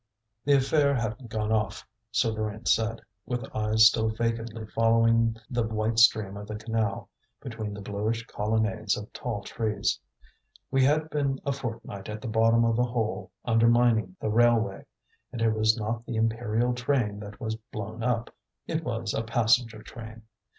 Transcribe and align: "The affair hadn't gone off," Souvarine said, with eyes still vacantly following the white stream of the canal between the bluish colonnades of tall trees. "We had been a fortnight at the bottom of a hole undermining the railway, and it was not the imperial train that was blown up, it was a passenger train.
"The 0.45 0.53
affair 0.55 0.95
hadn't 0.95 1.29
gone 1.29 1.51
off," 1.51 1.85
Souvarine 2.11 2.65
said, 2.67 3.01
with 3.27 3.45
eyes 3.55 3.85
still 3.85 4.09
vacantly 4.09 4.65
following 4.65 5.37
the 5.47 5.61
white 5.61 5.99
stream 5.99 6.37
of 6.37 6.47
the 6.47 6.55
canal 6.55 7.07
between 7.39 7.75
the 7.75 7.83
bluish 7.83 8.25
colonnades 8.25 8.97
of 8.97 9.13
tall 9.13 9.43
trees. 9.43 9.99
"We 10.71 10.83
had 10.83 11.11
been 11.11 11.39
a 11.45 11.51
fortnight 11.51 12.09
at 12.09 12.19
the 12.19 12.27
bottom 12.27 12.65
of 12.65 12.79
a 12.79 12.83
hole 12.83 13.29
undermining 13.45 14.15
the 14.19 14.31
railway, 14.31 14.85
and 15.31 15.39
it 15.39 15.53
was 15.53 15.77
not 15.77 16.03
the 16.07 16.15
imperial 16.15 16.73
train 16.73 17.19
that 17.19 17.39
was 17.39 17.55
blown 17.71 18.01
up, 18.01 18.33
it 18.65 18.83
was 18.83 19.13
a 19.13 19.21
passenger 19.21 19.83
train. 19.83 20.23